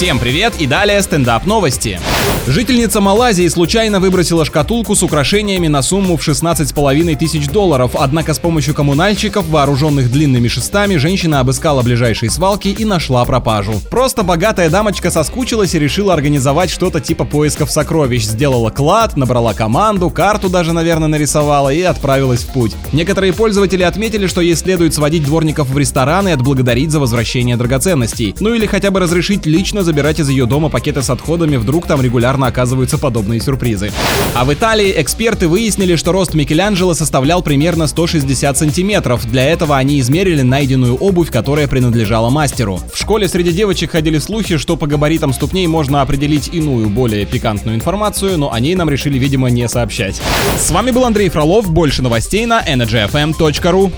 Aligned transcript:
Всем 0.00 0.18
привет 0.18 0.54
и 0.58 0.66
далее 0.66 1.02
стендап 1.02 1.44
новости. 1.44 2.00
Жительница 2.46 3.02
Малайзии 3.02 3.46
случайно 3.48 4.00
выбросила 4.00 4.46
шкатулку 4.46 4.96
с 4.96 5.02
украшениями 5.02 5.68
на 5.68 5.82
сумму 5.82 6.16
в 6.16 6.26
16,5 6.26 7.16
тысяч 7.16 7.48
долларов, 7.48 7.90
однако 7.92 8.32
с 8.32 8.38
помощью 8.38 8.74
коммунальщиков, 8.74 9.46
вооруженных 9.46 10.10
длинными 10.10 10.48
шестами, 10.48 10.96
женщина 10.96 11.40
обыскала 11.40 11.82
ближайшие 11.82 12.30
свалки 12.30 12.68
и 12.68 12.86
нашла 12.86 13.26
пропажу. 13.26 13.74
Просто 13.90 14.22
богатая 14.22 14.70
дамочка 14.70 15.10
соскучилась 15.10 15.74
и 15.74 15.78
решила 15.78 16.14
организовать 16.14 16.70
что-то 16.70 17.00
типа 17.00 17.26
поисков 17.26 17.70
сокровищ. 17.70 18.24
Сделала 18.24 18.70
клад, 18.70 19.18
набрала 19.18 19.52
команду, 19.52 20.08
карту 20.08 20.48
даже, 20.48 20.72
наверное, 20.72 21.08
нарисовала 21.08 21.68
и 21.68 21.82
отправилась 21.82 22.44
в 22.44 22.54
путь. 22.54 22.72
Некоторые 22.92 23.34
пользователи 23.34 23.82
отметили, 23.82 24.26
что 24.26 24.40
ей 24.40 24.54
следует 24.56 24.94
сводить 24.94 25.24
дворников 25.24 25.68
в 25.68 25.76
ресторан 25.76 26.26
и 26.26 26.32
отблагодарить 26.32 26.90
за 26.90 27.00
возвращение 27.00 27.58
драгоценностей. 27.58 28.34
Ну 28.40 28.54
или 28.54 28.64
хотя 28.64 28.90
бы 28.90 28.98
разрешить 28.98 29.44
лично 29.44 29.82
забирать 29.90 30.20
из 30.20 30.28
ее 30.28 30.46
дома 30.46 30.68
пакеты 30.68 31.02
с 31.02 31.10
отходами, 31.10 31.56
вдруг 31.56 31.84
там 31.84 32.00
регулярно 32.00 32.46
оказываются 32.46 32.96
подобные 32.96 33.40
сюрпризы. 33.40 33.90
А 34.36 34.44
в 34.44 34.54
Италии 34.54 34.94
эксперты 34.96 35.48
выяснили, 35.48 35.96
что 35.96 36.12
рост 36.12 36.32
Микеланджело 36.34 36.94
составлял 36.94 37.42
примерно 37.42 37.88
160 37.88 38.56
сантиметров. 38.56 39.28
Для 39.28 39.44
этого 39.46 39.76
они 39.76 39.98
измерили 39.98 40.42
найденную 40.42 40.94
обувь, 40.94 41.32
которая 41.32 41.66
принадлежала 41.66 42.30
мастеру. 42.30 42.78
В 42.94 42.96
школе 42.96 43.26
среди 43.26 43.50
девочек 43.50 43.90
ходили 43.90 44.18
слухи, 44.18 44.58
что 44.58 44.76
по 44.76 44.86
габаритам 44.86 45.32
ступней 45.32 45.66
можно 45.66 46.02
определить 46.02 46.50
иную, 46.52 46.88
более 46.88 47.26
пикантную 47.26 47.74
информацию, 47.74 48.38
но 48.38 48.52
о 48.52 48.60
ней 48.60 48.76
нам 48.76 48.88
решили, 48.88 49.18
видимо, 49.18 49.50
не 49.50 49.68
сообщать. 49.68 50.22
С 50.56 50.70
вами 50.70 50.92
был 50.92 51.04
Андрей 51.04 51.30
Фролов. 51.30 51.68
Больше 51.68 52.00
новостей 52.00 52.46
на 52.46 52.62
energyfm.ru. 52.62 53.90